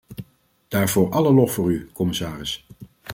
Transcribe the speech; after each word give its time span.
Daarvoor 0.67 1.09
alle 1.09 1.33
lof 1.33 1.53
voor 1.53 1.71
u, 1.71 1.89
commissaris. 1.93 2.65